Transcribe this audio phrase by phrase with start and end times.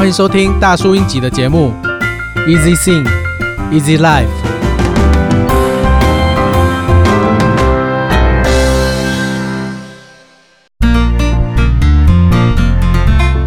[0.00, 1.74] 欢迎收听大叔英吉的节目
[2.46, 3.06] ，Easy Sing,
[3.70, 4.24] Easy Life。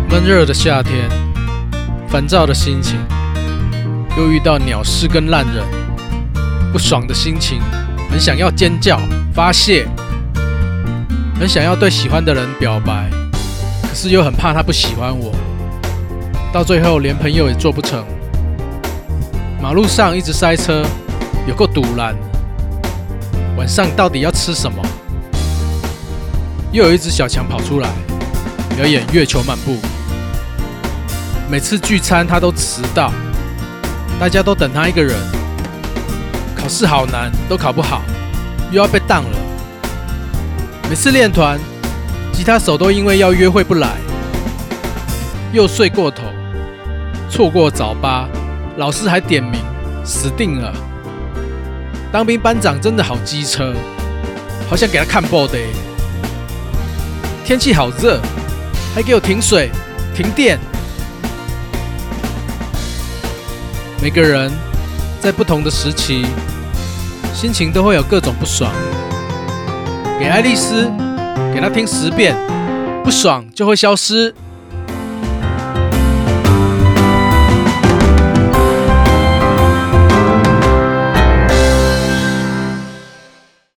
[0.08, 1.10] 闷热的夏天，
[2.08, 3.00] 烦躁的心情，
[4.16, 5.66] 又遇到鸟事跟烂人，
[6.72, 7.60] 不爽的心情，
[8.12, 9.00] 很想要尖叫
[9.34, 9.88] 发泄，
[11.40, 13.10] 很想要对喜欢的人表白，
[13.82, 15.34] 可是又很怕他不喜欢我。
[16.54, 18.06] 到最后连朋友也做不成，
[19.60, 20.86] 马路上一直塞车，
[21.48, 22.16] 有够赌烂。
[23.58, 24.80] 晚上到底要吃什么？
[26.72, 27.90] 又有一只小强跑出来
[28.78, 29.78] 表演月球漫步。
[31.50, 33.12] 每次聚餐他都迟到，
[34.20, 35.18] 大家都等他一个人。
[36.56, 38.04] 考试好难，都考不好，
[38.72, 39.38] 又要被当了。
[40.88, 41.60] 每次练团，
[42.32, 43.90] 吉他手都因为要约会不来，
[45.52, 46.22] 又睡过头。
[47.30, 48.28] 错过早八，
[48.78, 49.60] 老师还点名，
[50.04, 50.74] 死定了。
[52.12, 53.74] 当兵班长真的好机车，
[54.70, 55.58] 好想给他看报的。
[57.44, 58.20] 天气好热，
[58.94, 59.72] 还给我停水、
[60.16, 60.60] 停电。
[64.02, 64.52] 每个人
[65.20, 66.26] 在不同的时期，
[67.34, 68.72] 心情都会有各种不爽。
[70.20, 70.92] 给爱丽丝，
[71.54, 72.36] 给她听十遍，
[73.04, 74.34] 不爽就会消失。